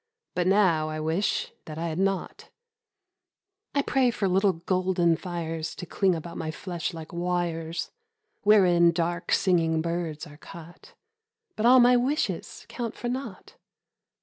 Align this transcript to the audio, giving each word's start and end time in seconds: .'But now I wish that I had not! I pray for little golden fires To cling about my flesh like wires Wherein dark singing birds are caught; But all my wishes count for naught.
.'But 0.35 0.47
now 0.47 0.89
I 0.89 0.99
wish 0.99 1.51
that 1.65 1.77
I 1.77 1.89
had 1.89 1.99
not! 1.99 2.49
I 3.75 3.83
pray 3.83 4.09
for 4.09 4.27
little 4.27 4.53
golden 4.53 5.15
fires 5.15 5.75
To 5.75 5.85
cling 5.85 6.15
about 6.15 6.39
my 6.39 6.49
flesh 6.49 6.91
like 6.91 7.13
wires 7.13 7.91
Wherein 8.41 8.93
dark 8.93 9.31
singing 9.31 9.79
birds 9.79 10.25
are 10.25 10.37
caught; 10.37 10.95
But 11.55 11.67
all 11.67 11.79
my 11.79 11.97
wishes 11.97 12.65
count 12.67 12.95
for 12.95 13.09
naught. 13.09 13.57